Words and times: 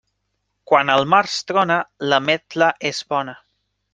Quan 0.71 0.91
al 0.93 1.05
març 1.15 1.35
trona, 1.51 1.77
l'ametla 2.11 2.73
és 2.93 3.05
bona. 3.15 3.37